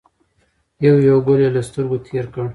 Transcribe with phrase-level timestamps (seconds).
[0.85, 2.45] یو یو ګل یې له سترګو تېر کړ.